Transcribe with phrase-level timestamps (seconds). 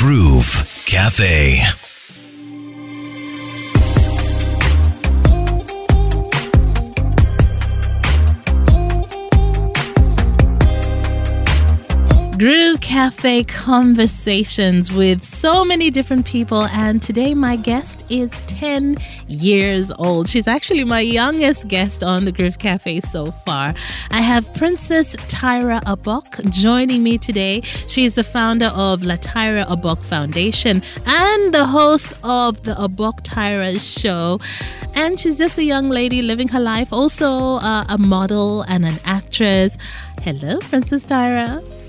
[0.00, 1.89] Groove Cafe.
[12.80, 16.64] Cafe conversations with so many different people.
[16.66, 18.96] And today, my guest is 10
[19.28, 20.28] years old.
[20.28, 23.74] She's actually my youngest guest on the Groove Cafe so far.
[24.10, 27.60] I have Princess Tyra Abok joining me today.
[27.86, 33.78] She's the founder of La Tyra Abok Foundation and the host of the Abok Tyra
[33.80, 34.40] Show.
[34.94, 38.98] And she's just a young lady living her life, also uh, a model and an
[39.04, 39.78] actress.
[40.22, 41.79] Hello, Princess Tyra.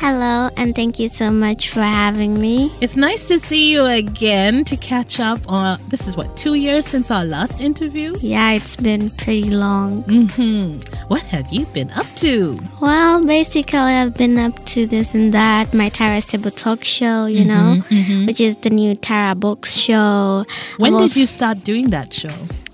[0.00, 2.72] Hello, and thank you so much for having me.
[2.80, 5.80] It's nice to see you again to catch up on.
[5.88, 8.16] This is what, two years since our last interview?
[8.20, 10.02] Yeah, it's been pretty long.
[10.04, 12.56] hmm What have you been up to?
[12.80, 15.74] Well, basically, I've been up to this and that.
[15.74, 17.82] My Tyra Table Talk show, you know,
[18.26, 20.44] which is the new Tara Books show.
[20.76, 22.28] When did you start doing that show?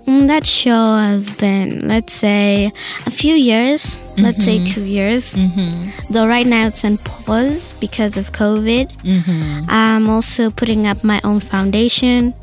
[0.05, 2.71] Mm, That show has been, let's say,
[3.07, 3.99] a few years.
[4.17, 4.73] Let's say mm-hmm.
[4.73, 5.35] two years.
[5.35, 6.13] Mm-hmm.
[6.13, 8.91] Though right now it's on pause because of COVID.
[9.03, 9.65] Mm-hmm.
[9.69, 12.33] I'm also putting up my own foundation.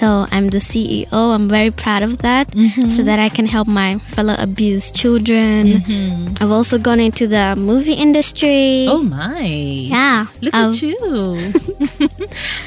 [0.00, 1.12] So I'm the CEO.
[1.12, 2.52] I'm very proud of that
[2.88, 5.82] so that I can help my fellow abused children.
[6.40, 8.86] I've also gone into the movie industry.
[8.88, 9.42] Oh my!
[9.44, 10.26] yeah.
[10.40, 11.52] Look I've- at you.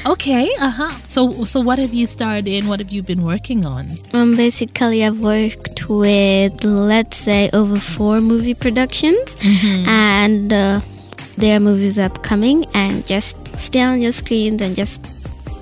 [0.12, 0.50] okay.
[0.60, 0.90] Uh huh.
[1.06, 2.66] So, so what have you started in?
[2.68, 3.98] What have you been working on?
[4.12, 9.36] Um, basically, I've worked with, let's say, over four movie productions,
[9.86, 10.80] and uh,
[11.36, 12.66] there are movies upcoming.
[12.74, 15.00] And just stay on your screens and just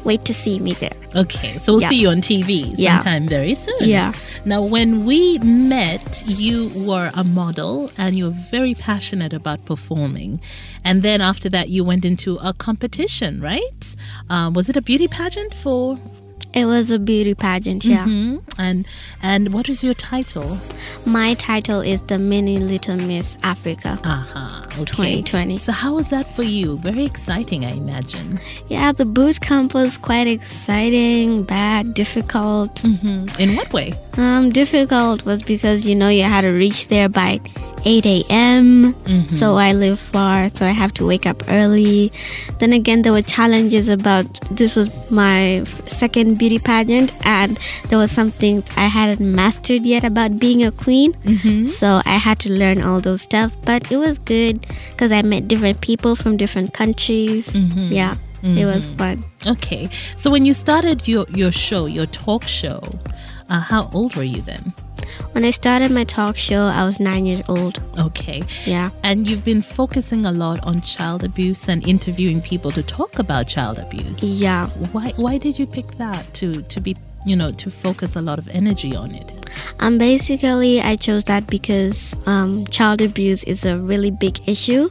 [0.04, 0.92] wait to see me there.
[1.16, 1.88] Okay, so we'll Yeah.
[1.88, 2.98] see you on TV Yeah.
[2.98, 3.78] sometime very soon.
[3.88, 4.12] Yeah.
[4.44, 10.40] Now, when we met, you were a model and you were very passionate about performing.
[10.84, 13.96] And then after that, you went into a competition, right?
[14.28, 15.98] Um, was it a beauty pageant for?
[16.54, 18.04] It was a beauty pageant, yeah.
[18.06, 18.42] Mhm.
[18.58, 18.86] And
[19.22, 20.56] and what is your title?
[21.04, 23.98] My title is the Mini Little Miss Africa.
[24.04, 24.60] Uh huh.
[24.82, 25.22] Okay.
[25.22, 25.58] 2020.
[25.58, 26.78] So how was that for you?
[26.78, 28.38] Very exciting, I imagine.
[28.68, 32.80] Yeah, the boot camp was quite exciting, bad, difficult.
[32.80, 33.92] hmm In what way?
[34.16, 37.40] Um, difficult was because you know you had to reach there by
[37.84, 38.94] 8 a.m.
[38.94, 39.34] Mm-hmm.
[39.34, 42.12] So I live far, so I have to wake up early.
[42.58, 47.58] Then again, there were challenges about this was my second beauty pageant, and
[47.88, 51.12] there was some things I hadn't mastered yet about being a queen.
[51.12, 51.66] Mm-hmm.
[51.66, 55.48] So I had to learn all those stuff, but it was good because I met
[55.48, 57.48] different people from different countries.
[57.48, 57.92] Mm-hmm.
[57.92, 59.24] Yeah, it was fun.
[59.46, 59.88] Okay.
[60.16, 62.82] So when you started your your show, your talk show,
[63.48, 64.72] uh, how old were you then?
[65.32, 67.82] When I started my talk show, I was nine years old.
[67.98, 68.42] Okay.
[68.64, 68.90] Yeah.
[69.02, 73.46] And you've been focusing a lot on child abuse and interviewing people to talk about
[73.46, 74.22] child abuse.
[74.22, 74.68] Yeah.
[74.92, 78.38] Why why did you pick that to to be you know to focus a lot
[78.38, 79.44] of energy on it?
[79.80, 84.88] Um, basically, I chose that because um, child abuse is a really big issue.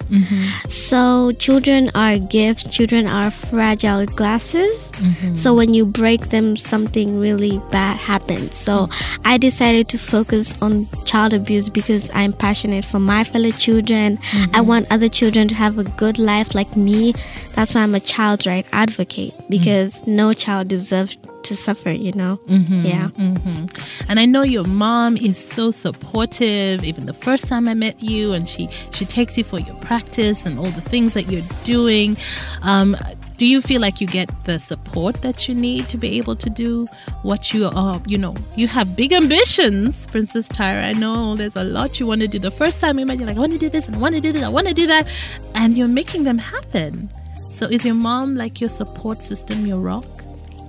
[0.69, 4.91] So, children are gifts, children are fragile glasses.
[5.33, 8.55] So, when you break them, something really bad happens.
[8.55, 8.89] So,
[9.25, 14.19] I decided to focus on child abuse because I'm passionate for my fellow children.
[14.53, 17.13] I want other children to have a good life like me.
[17.53, 22.39] That's why I'm a child right advocate because no child deserves to suffer, you know?
[22.47, 23.07] Yeah.
[23.09, 23.65] hmm
[24.09, 26.83] And I know your mom is so supportive.
[26.83, 30.45] Even the first time I met you, and she she takes you for your practice
[30.45, 32.17] and all the things that you're doing.
[32.61, 32.95] Um,
[33.37, 36.49] do you feel like you get the support that you need to be able to
[36.49, 36.85] do
[37.23, 37.99] what you are?
[38.05, 40.85] You know, you have big ambitions, Princess Tyra.
[40.85, 42.37] I know there's a lot you want to do.
[42.39, 44.15] The first time we met, you're like, I want to do this, and I want
[44.15, 45.07] to do this, I want to do that,
[45.55, 47.09] and you're making them happen.
[47.49, 50.22] So is your mom like your support system, your rock?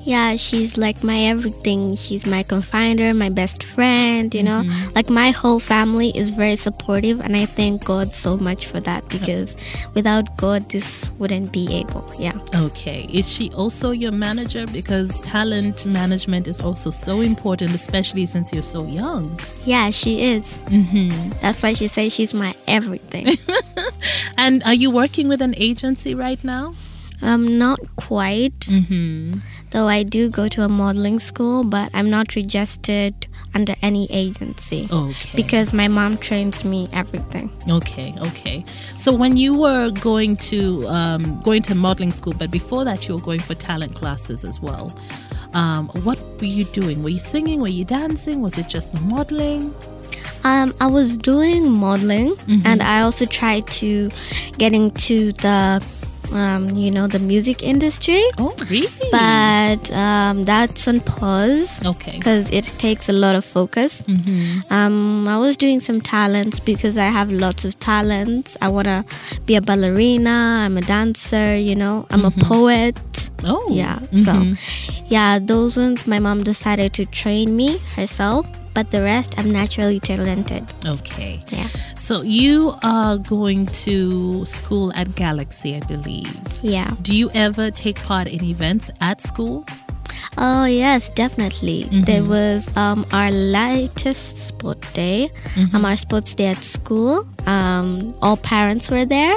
[0.05, 1.97] Yeah, she's like my everything.
[1.97, 4.65] She's my confiner, my best friend, you know.
[4.95, 9.09] Like my whole family is very supportive and I thank God so much for that
[9.09, 9.57] because
[9.95, 12.05] without God this wouldn't be able.
[12.19, 12.39] Yeah.
[12.55, 13.07] Okay.
[13.13, 14.67] Is she also your manager?
[14.67, 19.39] Because talent management is also so important, especially since you're so young.
[19.65, 20.59] Yeah, she is.
[20.67, 21.39] Mm-hmm.
[21.41, 23.37] That's why she says she's my everything.
[24.37, 26.75] And are you working with an agency right now?
[27.23, 28.59] Um not quite.
[28.61, 29.39] Mm-hmm.
[29.71, 34.89] Though I do go to a modeling school, but I'm not registered under any agency.
[34.91, 35.31] Okay.
[35.35, 37.51] Because my mom trains me everything.
[37.69, 38.65] Okay, okay.
[38.99, 43.15] So when you were going to um, going to modeling school, but before that you
[43.17, 44.97] were going for talent classes as well.
[45.55, 47.05] Um, what were you doing?
[47.05, 47.61] Were you singing?
[47.61, 48.41] Were you dancing?
[48.43, 49.73] Was it just the modeling?
[50.43, 54.11] Um, I was doing modeling, and I also tried to
[54.59, 55.85] get into the
[56.33, 58.23] um, you know, the music industry.
[58.39, 58.89] Oh, really?
[59.11, 62.13] But um, that's on pause okay.
[62.13, 64.03] because it takes a lot of focus.
[64.03, 64.73] Mm-hmm.
[64.73, 68.57] Um, I was doing some talents because I have lots of talents.
[68.61, 69.05] I want to
[69.47, 72.99] be a ballerina, I'm a dancer, you know, I'm a poet.
[73.47, 74.25] Oh, Yeah, mhm.
[74.25, 79.51] so yeah, those ones my mom decided to train me herself, but the rest I'm
[79.51, 80.65] naturally talented.
[80.85, 81.43] Okay.
[81.49, 81.69] Yeah.
[81.95, 86.37] So you are going to school at Galaxy, I believe.
[86.63, 86.91] Yeah.
[87.03, 89.65] Do you ever take part in events at school?
[90.37, 91.85] Oh yes, definitely.
[91.91, 95.31] There was um, our latest sport day,
[95.73, 97.27] um, our sports day at school.
[97.47, 99.37] Um, all parents were there,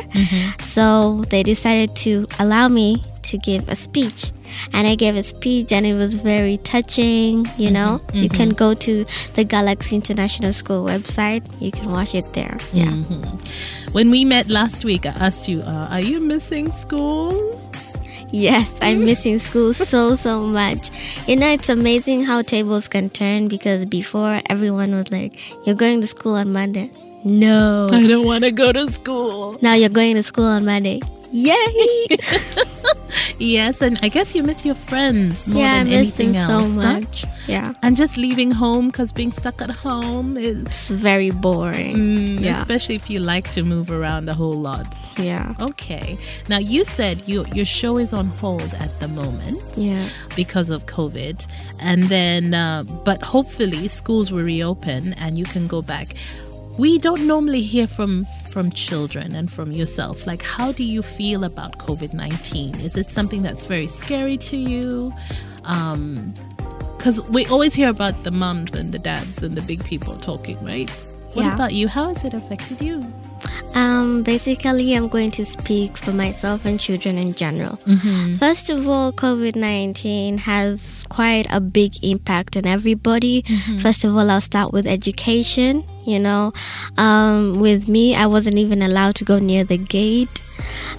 [0.59, 4.31] so they decided to allow me to give a speech,
[4.73, 7.45] and I gave a speech, and it was very touching.
[7.57, 8.17] You know, mm-hmm.
[8.17, 8.57] you can mm-hmm.
[8.57, 11.43] go to the Galaxy International School website.
[11.61, 12.57] You can watch it there.
[12.73, 12.85] Yeah.
[12.85, 13.91] Mm-hmm.
[13.91, 17.61] When we met last week, I asked you, uh, "Are you missing school?"
[18.31, 20.89] Yes, I'm missing school so so much.
[21.27, 26.01] You know, it's amazing how tables can turn because before everyone was like, "You're going
[26.01, 26.91] to school on Monday."
[27.23, 27.87] No.
[27.91, 29.57] I don't want to go to school.
[29.61, 31.01] Now you're going to school on Monday.
[31.31, 32.07] Yay!
[33.39, 36.47] Yes, and I guess you miss your friends more yeah, I than miss anything them
[36.47, 36.75] so else.
[36.75, 36.93] huh?
[36.99, 37.25] much.
[37.47, 41.95] Yeah, And just leaving home because being stuck at home is, it's very boring.
[41.95, 42.57] mm, Yeah.
[42.57, 44.87] especially if you like to move around a whole lot.
[45.19, 46.17] Yeah, Okay.
[46.49, 49.61] Now you said your your show is on hold at the moment.
[49.75, 51.45] yeah, because of COVID.
[51.79, 56.15] And then, uh, but hopefully schools will reopen and you can go back.
[56.77, 58.27] We don't normally hear from
[58.57, 60.25] from children and from yourself.
[60.25, 62.73] Like, how do you feel about COVID nineteen?
[62.81, 65.13] Is it something that's very scary to you?
[65.65, 66.33] Um,
[66.97, 70.57] because we always hear about the mums and the dads and the big people talking,
[70.65, 70.89] right?
[71.35, 71.53] What Yeah.
[71.53, 71.87] about you?
[71.87, 73.05] How has it affected you?
[73.73, 77.77] Um, basically, I'm going to speak for myself and children in general.
[78.37, 83.43] First of all, COVID 19 has quite a big impact on everybody.
[83.79, 85.83] First of all, I'll start with education.
[86.05, 86.53] You know,
[86.97, 90.41] um, with me, I wasn't even allowed to go near the gate.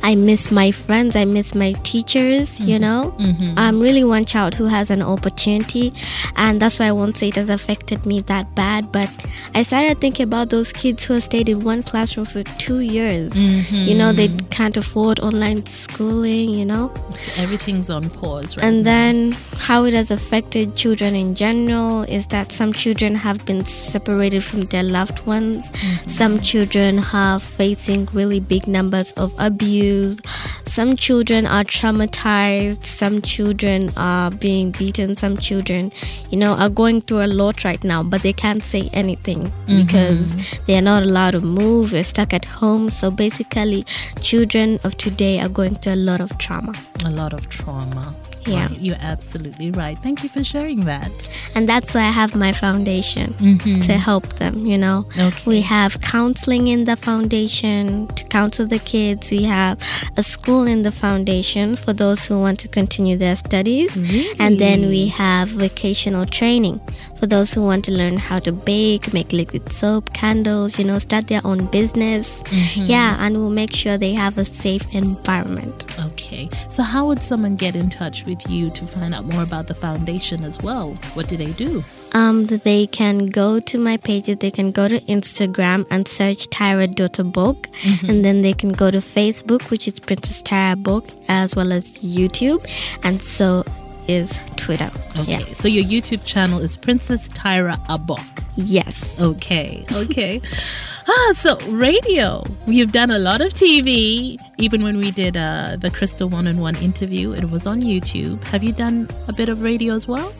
[0.02, 2.82] I miss my friends, I miss my teachers, you mm-hmm.
[2.82, 3.14] know.
[3.18, 3.58] Mm-hmm.
[3.58, 5.92] I'm really one child who has an opportunity,
[6.36, 8.92] and that's why I won't say it has affected me that bad.
[8.92, 9.10] But
[9.54, 13.34] I started thinking about those kids who have stayed in one classroom for two years.
[13.36, 14.46] You know, they mm-hmm.
[14.48, 16.92] can't afford online schooling, you know.
[17.36, 18.64] Everything's on pause, right?
[18.64, 23.64] And then how it has affected children in general is that some children have been
[23.64, 25.70] separated from their loved ones.
[26.06, 30.20] Some children are facing really big numbers of abuse.
[30.66, 32.84] Some children are traumatized.
[32.86, 35.16] Some children are being beaten.
[35.16, 35.90] Some children,
[36.30, 39.80] you know, are going through a lot right now, but they can't say anything mm-hmm.
[39.80, 40.36] because
[40.66, 41.90] they are not allowed to move.
[41.90, 42.90] They're stuck at home.
[42.90, 43.84] So basically,
[44.20, 46.72] children of today are going through a lot of trauma.
[47.04, 48.14] a lot of trauma.
[48.48, 48.68] Yeah.
[48.68, 49.98] Right, You're absolutely right.
[49.98, 51.30] Thank you for sharing that.
[51.54, 53.80] and that's why I have my foundation mm-hmm.
[53.80, 54.66] to help them.
[54.66, 55.42] You know, Okay.
[55.46, 59.30] we have counseling in the foundation to counsel the kids.
[59.30, 59.78] We have
[60.16, 63.96] a school in the foundation for those who want to continue their studies,
[64.38, 66.80] and then we have vocational training
[67.16, 70.78] for those who want to learn how to bake, make liquid soap, candles.
[70.78, 72.42] You know, start their own business.
[72.76, 75.84] Yeah, and we'll make sure they have a safe environment.
[76.06, 76.48] Okay.
[76.68, 79.74] So, how would someone get in touch with you to find out more about the
[79.74, 80.94] foundation as well?
[81.14, 81.84] What do they do?
[82.12, 84.38] Um, they can go to my pages.
[84.38, 87.68] They can go to Instagram and search Tyra Dota Book,
[88.06, 91.98] and then they can go to Facebook, which is Princess Tyra Abok, as well as
[91.98, 92.64] YouTube,
[93.02, 93.64] and so
[94.08, 94.90] is Twitter.
[95.16, 95.38] Okay.
[95.38, 95.52] Yeah.
[95.52, 98.26] So, your YouTube channel is Princess Tyra Abok.
[98.56, 99.20] Yes.
[99.20, 99.84] Okay.
[99.92, 100.40] Okay.
[101.08, 102.42] ah, so radio.
[102.66, 104.36] You've done a lot of TV.
[104.58, 108.42] Even when we did uh, the Crystal One on One interview, it was on YouTube.
[108.44, 110.32] Have you done a bit of radio as well?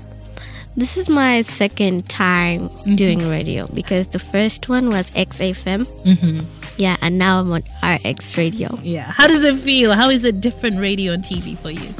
[0.76, 5.87] This is my second time doing radio because the first one was XFM.
[6.04, 6.46] Mm-hmm.
[6.76, 8.78] Yeah, and now I'm on RX Radio.
[8.82, 9.10] Yeah.
[9.10, 9.92] How does it feel?
[9.92, 11.92] How is it different radio and TV for you?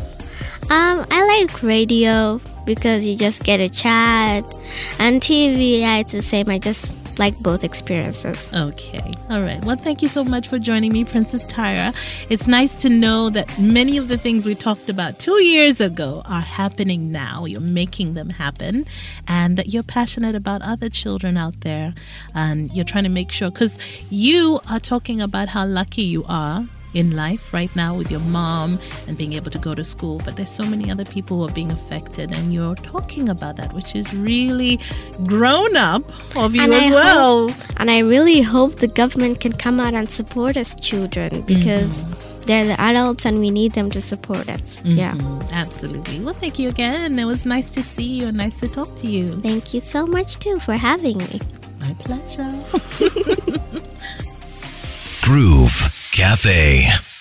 [0.71, 4.45] Um, I like radio because you just get a chat,
[4.99, 6.51] and TV, yeah, it's the same.
[6.51, 8.51] I just like both experiences.
[8.53, 9.13] Okay.
[9.31, 9.65] All right.
[9.65, 11.95] Well, thank you so much for joining me, Princess Tyra.
[12.29, 16.23] It's nice to know that many of the things we talked about two years ago
[16.27, 17.47] are happening now.
[17.47, 18.85] You're making them happen,
[19.27, 21.95] and that you're passionate about other children out there,
[22.35, 23.79] and you're trying to make sure because
[24.11, 26.67] you are talking about how lucky you are
[26.99, 28.77] in life right now with your mom
[29.07, 31.53] and being able to go to school, but there's so many other people who are
[31.61, 34.81] being affected, and you're talking about that, which is really
[35.25, 36.03] grown up
[36.37, 37.55] of you And as I well.
[37.77, 42.05] And I really hope the government can come out and support us children because
[42.47, 44.81] they're the adults and we need them to support us.
[44.85, 45.15] Yeah.
[45.15, 46.19] Mhm, absolutely.
[46.21, 47.19] Well, thank you again.
[47.19, 49.41] It was nice to see you and nice to talk to you.
[49.43, 51.41] Thank you so much too for having me.
[51.81, 52.53] My pleasure.
[55.23, 57.08] Groove Cafe.